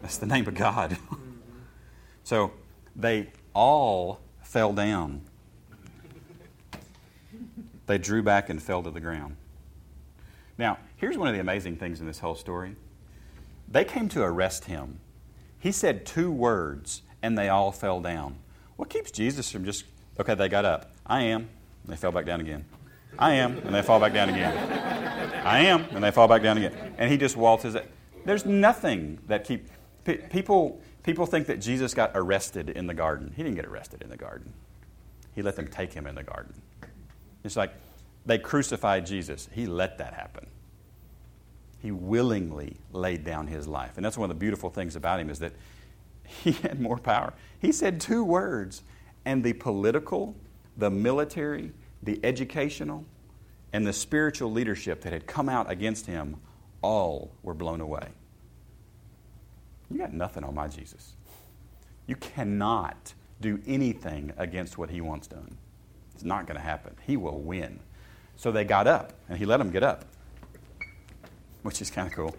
[0.00, 0.96] That's the name of God.
[2.27, 2.53] So
[2.96, 5.20] they all fell down.
[7.85, 9.37] They drew back and fell to the ground.
[10.57, 12.77] Now, here's one of the amazing things in this whole story.
[13.68, 15.00] They came to arrest him.
[15.59, 18.37] He said two words, and they all fell down.
[18.77, 19.85] What keeps Jesus from just,
[20.18, 20.94] okay, they got up.
[21.05, 21.50] I am.
[21.85, 22.64] And they fell back down again.
[23.18, 23.59] I am.
[23.59, 24.57] And they fall back down again.
[25.44, 25.85] I am.
[25.90, 26.94] And they fall back down again.
[26.99, 27.90] And he just waltzes it.
[28.25, 29.68] There's nothing that keep
[30.31, 33.33] people People think that Jesus got arrested in the garden.
[33.37, 34.55] He didn't get arrested in the garden.
[35.35, 36.55] He let them take him in the garden.
[37.44, 37.75] It's like
[38.25, 39.51] they crucified Jesus.
[39.53, 40.47] He let that happen.
[41.79, 43.92] He willingly laid down his life.
[43.97, 45.53] And that's one of the beautiful things about him is that
[46.25, 47.35] he had more power.
[47.59, 48.83] He said two words,
[49.27, 50.35] and the political,
[50.77, 53.05] the military, the educational,
[53.73, 56.37] and the spiritual leadership that had come out against him
[56.83, 58.09] all were blown away.
[59.91, 61.15] You got nothing on my Jesus.
[62.07, 65.57] You cannot do anything against what he wants done.
[66.15, 66.95] It's not going to happen.
[67.07, 67.81] He will win.
[68.37, 70.05] So they got up, and he let them get up,
[71.63, 72.35] which is kind of cool.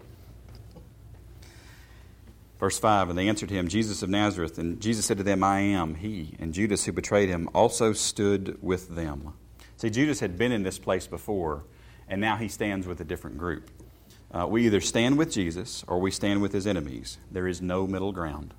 [2.58, 4.58] Verse 5 And they answered him, Jesus of Nazareth.
[4.58, 6.34] And Jesus said to them, I am he.
[6.38, 9.34] And Judas, who betrayed him, also stood with them.
[9.76, 11.64] See, Judas had been in this place before,
[12.08, 13.70] and now he stands with a different group.
[14.32, 17.18] Uh, we either stand with Jesus or we stand with his enemies.
[17.30, 18.54] There is no middle ground.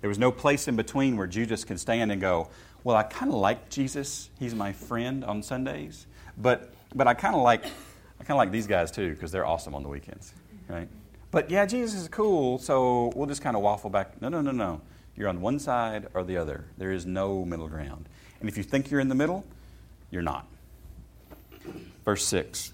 [0.00, 2.50] There was no place in between where Judas can stand and go,
[2.82, 4.28] Well, I kind of like Jesus.
[4.38, 6.06] He's my friend on Sundays.
[6.36, 9.46] But, but I kind of like, I kind of like these guys too because they're
[9.46, 10.34] awesome on the weekends.
[10.68, 10.88] Right?
[11.34, 14.22] But yeah, Jesus is cool, so we'll just kind of waffle back.
[14.22, 14.80] No, no, no, no.
[15.16, 16.66] You're on one side or the other.
[16.78, 18.08] There is no middle ground.
[18.38, 19.44] And if you think you're in the middle,
[20.12, 20.46] you're not.
[22.04, 22.72] Verse 6.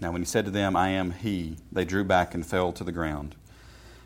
[0.00, 2.82] Now, when he said to them, I am he, they drew back and fell to
[2.82, 3.34] the ground.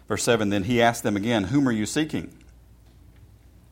[0.09, 2.35] Verse 7 Then he asked them again, Whom are you seeking?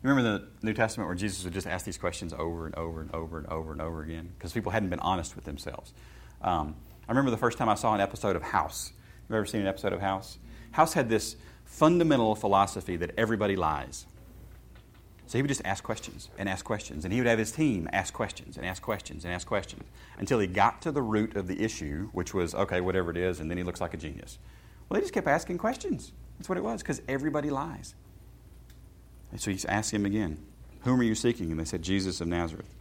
[0.02, 3.12] Remember the New Testament where Jesus would just ask these questions over and over and
[3.12, 4.30] over and over and over again?
[4.38, 5.92] Because people hadn't been honest with themselves.
[6.40, 6.76] Um,
[7.08, 8.92] I remember the first time I saw an episode of House.
[9.28, 10.38] You've ever seen an episode of House?
[10.72, 14.06] House had this fundamental philosophy that everybody lies.
[15.26, 17.04] So he would just ask questions and ask questions.
[17.04, 19.84] And he would have his team ask questions and ask questions and ask questions
[20.18, 23.40] until he got to the root of the issue, which was, okay, whatever it is,
[23.40, 24.38] and then he looks like a genius.
[24.88, 26.12] Well, they just kept asking questions.
[26.38, 27.94] That's what it was, because everybody lies.
[29.30, 30.38] And so he asked him again,
[30.82, 31.50] Whom are you seeking?
[31.50, 32.72] And they said, Jesus of Nazareth.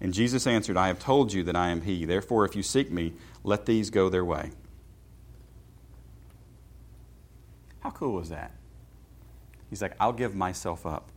[0.00, 2.04] And Jesus answered, I have told you that I am he.
[2.04, 4.52] Therefore, if you seek me, let these go their way.
[7.80, 8.52] How cool was that?
[9.70, 11.10] He's like, I'll give myself up.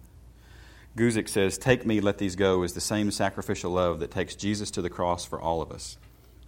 [0.97, 4.71] Guzik says, Take me, let these go is the same sacrificial love that takes Jesus
[4.71, 5.97] to the cross for all of us.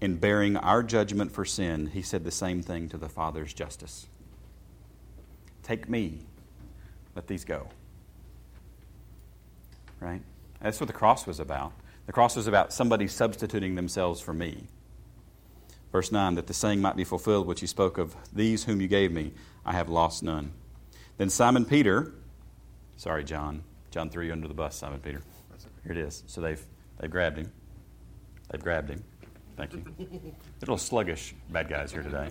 [0.02, 4.08] In bearing our judgment for sin, he said the same thing to the Father's justice.
[5.62, 6.20] Take me,
[7.16, 7.70] let these go.
[10.02, 10.22] Right?
[10.60, 11.72] That's what the cross was about.
[12.06, 14.68] The cross was about somebody substituting themselves for me.
[15.92, 18.88] Verse 9, that the saying might be fulfilled which he spoke of, These whom you
[18.88, 19.32] gave me,
[19.66, 20.52] I have lost none.
[21.18, 22.14] Then Simon Peter,
[22.98, 25.22] sorry, John, John threw you under the bus, Simon Peter.
[25.84, 26.24] Here it is.
[26.28, 26.62] So they've,
[27.00, 27.52] they've grabbed him.
[28.50, 29.04] They've grabbed him.
[29.56, 29.84] Thank you.
[30.00, 32.30] A little sluggish bad guys here today.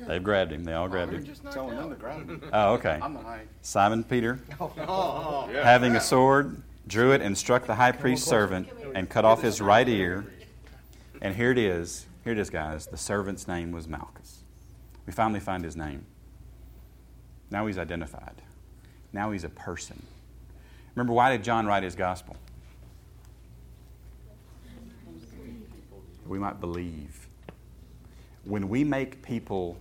[0.00, 0.64] They've grabbed him.
[0.64, 1.24] They all grabbed him.
[1.52, 2.38] Telling them to grab me.
[2.52, 2.98] Oh, okay.
[3.00, 3.42] I'm the high.
[3.62, 5.62] Simon Peter, Oh, yeah.
[5.62, 9.60] having a sword, drew it and struck the high priest's servant and cut off his
[9.60, 10.24] right ear.
[11.20, 12.06] And here it is.
[12.24, 12.86] Here it is, guys.
[12.86, 14.42] The servant's name was Malchus.
[15.06, 16.04] We finally find his name.
[17.50, 18.42] Now he's identified.
[19.12, 20.02] Now he's a person.
[20.94, 22.36] Remember, why did John write his gospel?
[26.26, 27.28] We might believe.
[28.44, 29.76] When we make people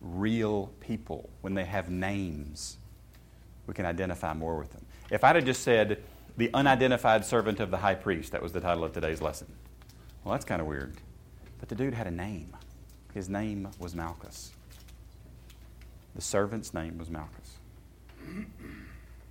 [0.00, 2.76] real people, when they have names,
[3.66, 4.84] we can identify more with them.
[5.10, 6.02] If I'd have just said,
[6.38, 9.48] the unidentified servant of the high priest, that was the title of today's lesson.
[10.22, 10.94] Well, that's kind of weird.
[11.58, 12.56] But the dude had a name.
[13.12, 14.52] His name was Malchus.
[16.14, 17.56] The servant's name was Malchus.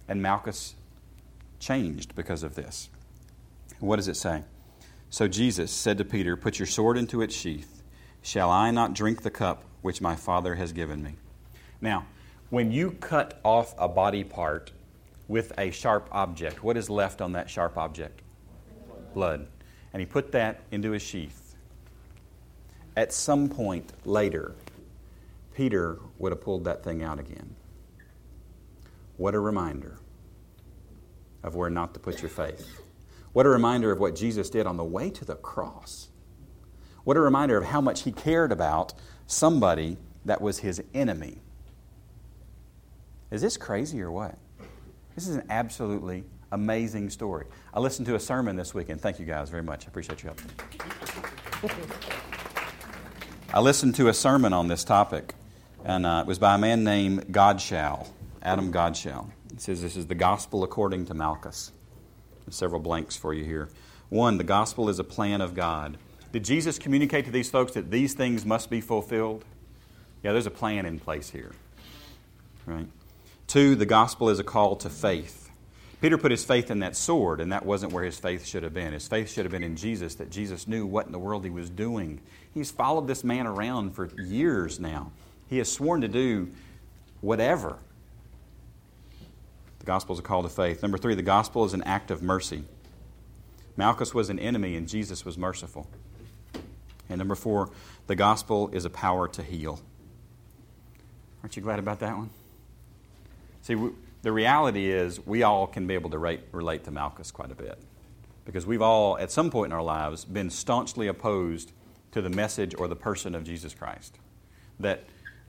[0.09, 0.75] And Malchus
[1.59, 2.89] changed because of this.
[3.79, 4.43] What does it say?
[5.09, 7.83] So Jesus said to Peter, Put your sword into its sheath.
[8.21, 11.15] Shall I not drink the cup which my Father has given me?
[11.79, 12.05] Now,
[12.49, 14.71] when you cut off a body part
[15.27, 18.21] with a sharp object, what is left on that sharp object?
[19.13, 19.47] Blood.
[19.93, 21.55] And he put that into his sheath.
[22.95, 24.55] At some point later,
[25.53, 27.55] Peter would have pulled that thing out again.
[29.17, 29.97] What a reminder
[31.43, 32.81] of where not to put your faith.
[33.33, 36.09] What a reminder of what Jesus did on the way to the cross.
[37.03, 38.93] What a reminder of how much he cared about
[39.27, 41.41] somebody that was his enemy.
[43.31, 44.37] Is this crazy or what?
[45.17, 47.47] This is an absolutely amazing story.
[47.73, 49.01] I listened to a sermon this weekend.
[49.01, 49.85] Thank you guys very much.
[49.85, 51.71] I appreciate your help.
[53.51, 55.33] I listened to a sermon on this topic,
[55.83, 58.07] and uh, it was by a man named Godshall,
[58.43, 59.31] Adam Godshall.
[59.51, 61.71] He says this is the gospel according to Malchus.
[62.45, 63.69] There's several blanks for you here.
[64.09, 65.97] One, the gospel is a plan of God.
[66.31, 69.45] Did Jesus communicate to these folks that these things must be fulfilled?
[70.21, 71.53] Yeah, there's a plan in place here.
[72.67, 72.85] Right?
[73.47, 75.49] Two, the gospel is a call to faith.
[76.01, 78.73] Peter put his faith in that sword, and that wasn't where his faith should have
[78.73, 78.93] been.
[78.93, 81.49] His faith should have been in Jesus, that Jesus knew what in the world he
[81.49, 82.19] was doing.
[82.53, 85.11] He's followed this man around for years now.
[85.47, 86.51] He has sworn to do
[87.21, 87.77] whatever.
[89.79, 90.81] The gospel is a call to faith.
[90.81, 92.65] Number three, the gospel is an act of mercy.
[93.77, 95.87] Malchus was an enemy, and Jesus was merciful.
[97.09, 97.71] And number four,
[98.07, 99.79] the gospel is a power to heal.
[101.41, 102.29] Aren't you glad about that one?
[103.67, 103.89] See, we,
[104.21, 107.55] the reality is we all can be able to rate, relate to Malchus quite a
[107.55, 107.77] bit
[108.45, 111.73] because we've all, at some point in our lives, been staunchly opposed
[112.13, 114.19] to the message or the person of Jesus Christ.
[114.79, 115.03] That,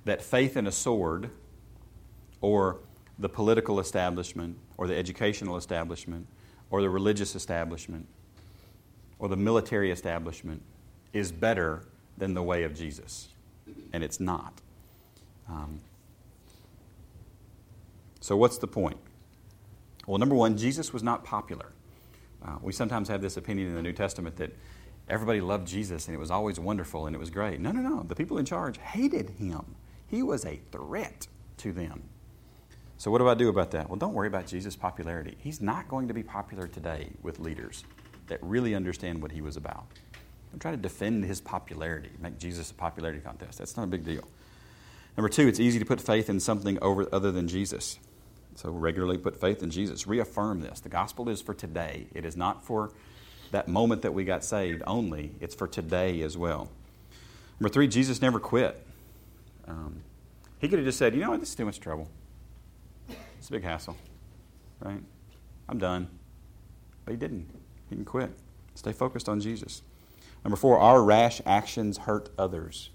[0.04, 1.30] that faith in a sword
[2.40, 2.80] or
[3.20, 6.26] the political establishment or the educational establishment
[6.70, 8.08] or the religious establishment
[9.20, 10.60] or the military establishment
[11.12, 11.84] is better
[12.16, 13.28] than the way of Jesus.
[13.92, 14.60] And it's not.
[15.48, 15.78] Um,
[18.20, 18.98] so, what's the point?
[20.06, 21.72] Well, number one, Jesus was not popular.
[22.44, 24.56] Uh, we sometimes have this opinion in the New Testament that
[25.08, 27.60] everybody loved Jesus and it was always wonderful and it was great.
[27.60, 28.02] No, no, no.
[28.02, 29.74] The people in charge hated him,
[30.06, 31.26] he was a threat
[31.58, 32.04] to them.
[32.96, 33.88] So, what do I do about that?
[33.88, 35.36] Well, don't worry about Jesus' popularity.
[35.38, 37.84] He's not going to be popular today with leaders
[38.26, 39.86] that really understand what he was about.
[40.50, 43.58] Don't try to defend his popularity, make Jesus a popularity contest.
[43.58, 44.26] That's not a big deal.
[45.16, 47.98] Number two, it's easy to put faith in something over, other than Jesus.
[48.58, 50.08] So regularly put faith in Jesus.
[50.08, 50.80] Reaffirm this.
[50.80, 52.08] The gospel is for today.
[52.12, 52.90] It is not for
[53.52, 56.68] that moment that we got saved only, it's for today as well.
[57.60, 58.84] Number three, Jesus never quit.
[59.68, 60.00] Um,
[60.58, 62.08] he could have just said, you know what, this is too much trouble.
[63.38, 63.96] It's a big hassle,
[64.80, 65.02] right?
[65.68, 66.08] I'm done.
[67.04, 67.48] But he didn't.
[67.88, 68.32] He didn't quit.
[68.74, 69.82] Stay focused on Jesus.
[70.42, 72.90] Number four, our rash actions hurt others.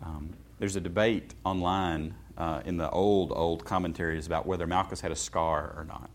[0.00, 5.12] Um, there's a debate online uh, in the old, old commentaries about whether Malchus had
[5.12, 6.10] a scar or not.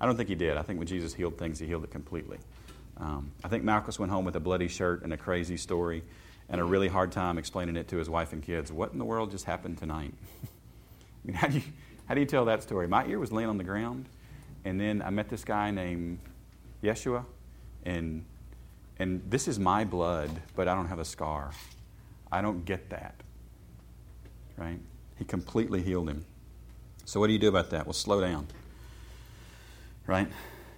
[0.00, 0.56] I don't think he did.
[0.56, 2.38] I think when Jesus healed things, he healed it completely.
[2.96, 6.02] Um, I think Malchus went home with a bloody shirt and a crazy story
[6.48, 8.70] and a really hard time explaining it to his wife and kids.
[8.70, 10.12] What in the world just happened tonight?
[11.24, 11.62] I mean, how do, you,
[12.06, 12.86] how do you tell that story?
[12.86, 14.06] My ear was laying on the ground,
[14.64, 16.18] and then I met this guy named
[16.82, 17.24] Yeshua,
[17.84, 18.24] and,
[18.98, 21.52] and this is my blood, but I don't have a scar.
[22.30, 23.14] I don't get that.
[24.56, 24.78] Right?
[25.18, 26.24] He completely healed him.
[27.04, 27.86] So, what do you do about that?
[27.86, 28.46] Well, slow down.
[30.06, 30.28] Right?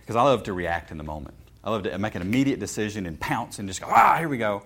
[0.00, 1.34] Because I love to react in the moment.
[1.64, 4.38] I love to make an immediate decision and pounce and just go, ah, here we
[4.38, 4.62] go.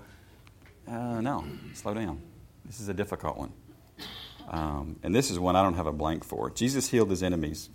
[0.86, 2.20] Uh, no, slow down.
[2.64, 3.52] This is a difficult one.
[4.48, 6.50] Um, and this is one I don't have a blank for.
[6.50, 7.70] Jesus healed his enemies.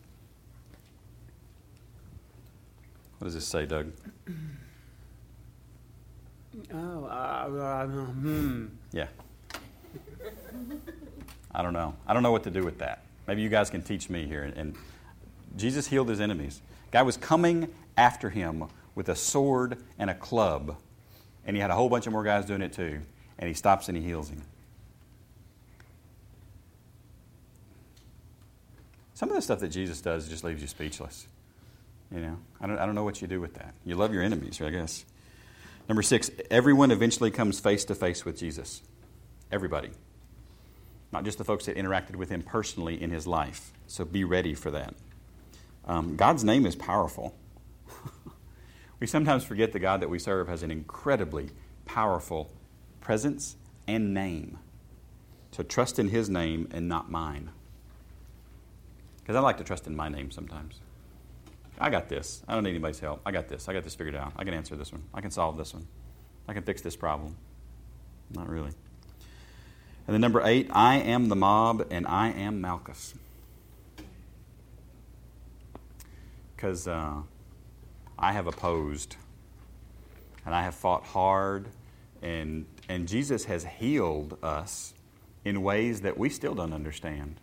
[3.17, 3.93] What does this say, Doug?
[6.73, 8.65] Oh, uh, uh, hmm.
[8.91, 9.07] Yeah.
[11.55, 11.95] I don't know.
[12.05, 13.03] I don't know what to do with that.
[13.27, 14.51] Maybe you guys can teach me here.
[14.55, 14.75] And
[15.55, 16.61] Jesus healed his enemies.
[16.91, 20.75] Guy was coming after him with a sword and a club,
[21.45, 22.99] and he had a whole bunch of more guys doing it too.
[23.39, 24.41] And he stops and he heals him.
[29.13, 31.27] Some of the stuff that Jesus does just leaves you speechless.
[32.13, 33.73] You know, I don't, I don't know what you do with that.
[33.85, 35.05] You love your enemies, I guess.
[35.87, 38.81] Number six, everyone eventually comes face to face with Jesus.
[39.51, 39.91] Everybody.
[41.15, 43.71] Not just the folks that interacted with him personally in his life.
[43.87, 44.95] So be ready for that.
[45.85, 47.33] Um, God's name is powerful.
[48.99, 51.51] we sometimes forget the God that we serve has an incredibly
[51.85, 52.51] powerful
[52.99, 53.55] presence
[53.87, 54.59] and name.
[55.53, 57.49] So trust in his name and not mine.
[59.21, 60.81] Because I like to trust in my name sometimes.
[61.79, 62.43] I got this.
[62.45, 63.21] I don't need anybody's help.
[63.25, 63.69] I got this.
[63.69, 64.33] I got this figured out.
[64.35, 65.03] I can answer this one.
[65.13, 65.87] I can solve this one.
[66.49, 67.37] I can fix this problem.
[68.31, 68.71] Not really.
[70.07, 73.15] And then number eight, I am the mob and I am Malchus.
[76.55, 77.21] Because uh,
[78.17, 79.15] I have opposed
[80.45, 81.67] and I have fought hard,
[82.21, 84.93] and, and Jesus has healed us
[85.43, 87.39] in ways that we still don't understand,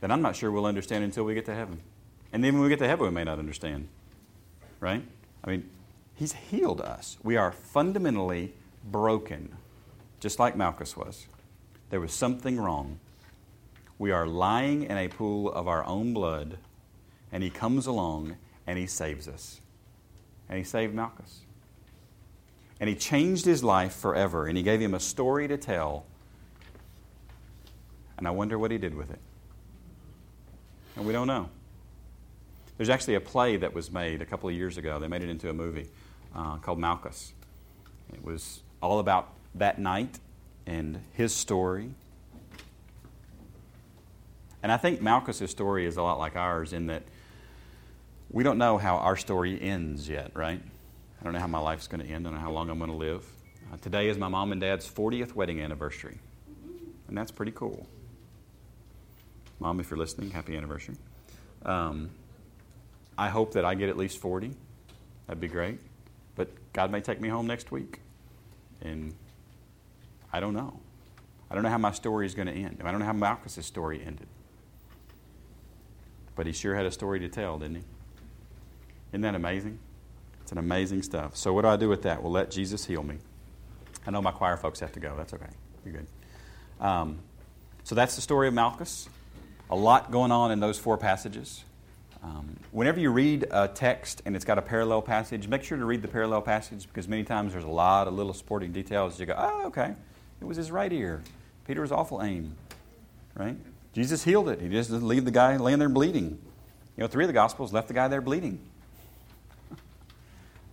[0.00, 1.80] that I'm not sure we'll understand until we get to heaven.
[2.32, 3.88] And then when we get to heaven, we may not understand.
[4.80, 5.02] Right?
[5.44, 5.68] I mean,
[6.18, 7.16] He's healed us.
[7.22, 8.52] We are fundamentally
[8.84, 9.56] broken,
[10.18, 11.28] just like Malchus was.
[11.90, 12.98] There was something wrong.
[13.98, 16.58] We are lying in a pool of our own blood,
[17.32, 18.36] and He comes along
[18.66, 19.60] and He saves us.
[20.48, 21.40] And He saved Malchus.
[22.80, 26.04] And He changed his life forever, and He gave him a story to tell.
[28.16, 29.20] And I wonder what He did with it.
[30.96, 31.48] And we don't know.
[32.76, 34.98] There's actually a play that was made a couple of years ago.
[35.00, 35.88] They made it into a movie
[36.34, 37.32] uh, called Malchus.
[38.12, 40.18] It was all about that night
[40.68, 41.90] and his story.
[44.62, 47.04] And I think Malchus' story is a lot like ours in that
[48.30, 50.60] we don't know how our story ends yet, right?
[51.20, 52.26] I don't know how my life's going to end.
[52.26, 53.24] I don't know how long I'm going to live.
[53.72, 56.18] Uh, today is my mom and dad's 40th wedding anniversary,
[57.08, 57.86] and that's pretty cool.
[59.60, 60.96] Mom, if you're listening, happy anniversary.
[61.64, 62.10] Um,
[63.16, 64.54] I hope that I get at least 40.
[65.26, 65.80] That'd be great.
[66.36, 68.00] But God may take me home next week.
[68.82, 69.14] And
[70.32, 70.80] I don't know.
[71.50, 72.82] I don't know how my story is going to end.
[72.84, 74.26] I don't know how Malchus' story ended.
[76.36, 77.82] But he sure had a story to tell, didn't he?
[79.12, 79.78] Isn't that amazing?
[80.42, 81.36] It's an amazing stuff.
[81.36, 82.22] So, what do I do with that?
[82.22, 83.16] Well, let Jesus heal me.
[84.06, 85.14] I know my choir folks have to go.
[85.16, 85.50] That's okay.
[85.84, 86.06] You're good.
[86.80, 87.18] Um,
[87.84, 89.08] so, that's the story of Malchus.
[89.70, 91.64] A lot going on in those four passages.
[92.22, 95.84] Um, whenever you read a text and it's got a parallel passage, make sure to
[95.84, 99.20] read the parallel passage because many times there's a lot of little supporting details.
[99.20, 99.94] You go, oh, okay,
[100.40, 101.22] it was his right ear.
[101.66, 102.56] Peter was awful aim,
[103.34, 103.56] right?
[103.92, 104.60] Jesus healed it.
[104.60, 106.38] He just didn't leave the guy laying there bleeding.
[106.96, 108.60] You know, three of the Gospels left the guy there bleeding.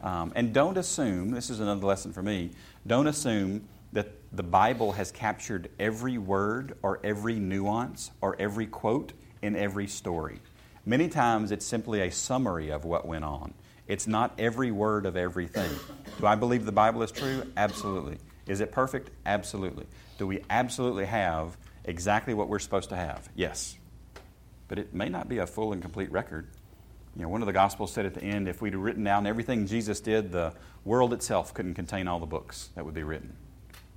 [0.04, 2.52] Um, and don't assume, this is another lesson for me,
[2.86, 9.14] don't assume that the Bible has captured every word or every nuance or every quote
[9.42, 10.42] in every story.
[10.86, 13.56] Many times it's simply a summary of what went on.
[13.88, 15.72] It's not every word of everything.
[16.20, 17.44] Do I believe the Bible is true?
[17.58, 18.18] Absolutely.
[18.48, 19.10] Is it perfect?
[19.26, 19.86] Absolutely.
[20.18, 23.28] Do we absolutely have exactly what we're supposed to have?
[23.36, 23.78] Yes.
[24.68, 26.48] But it may not be a full and complete record.
[27.16, 29.68] You know, one of the Gospels said at the end, if we'd written down everything
[29.68, 33.36] Jesus did, the world itself couldn't contain all the books that would be written.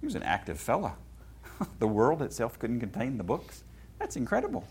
[0.01, 0.95] He was an active fella.
[1.79, 3.65] the world itself couldn't contain the books.
[3.99, 4.65] That's incredible.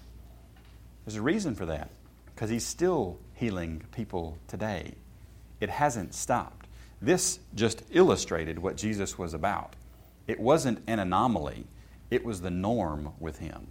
[1.05, 1.89] There's a reason for that,
[2.33, 4.95] because he's still healing people today.
[5.59, 6.56] It hasn't stopped.
[7.01, 9.75] This just illustrated what Jesus was about.
[10.25, 11.65] It wasn't an anomaly,
[12.09, 13.67] it was the norm with him.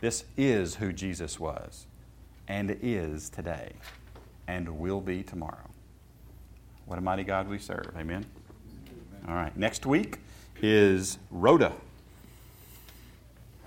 [0.00, 1.86] This is who Jesus was,
[2.48, 3.72] and is today,
[4.46, 5.70] and will be tomorrow.
[6.86, 7.92] What a mighty God we serve.
[7.96, 8.26] Amen.
[9.26, 9.56] All right.
[9.56, 10.18] Next week
[10.60, 11.72] is Rhoda.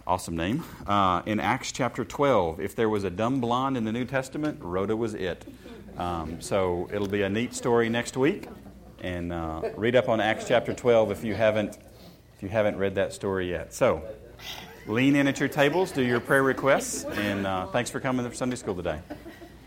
[0.05, 0.63] Awesome name.
[0.85, 4.59] Uh, in Acts chapter 12, if there was a dumb blonde in the New Testament,
[4.61, 5.45] Rhoda was it.
[5.97, 8.47] Um, so it'll be a neat story next week.
[9.07, 11.77] And uh, read up on Acts chapter 12 if you haven't
[12.35, 13.73] if you haven't read that story yet.
[13.73, 14.03] So
[14.85, 18.35] lean in at your tables, do your prayer requests, and uh, thanks for coming to
[18.35, 18.99] Sunday school today.